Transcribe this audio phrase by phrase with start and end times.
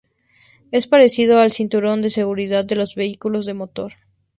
[0.71, 3.91] Es parecido al cinturón de seguridad de los vehículos de motor.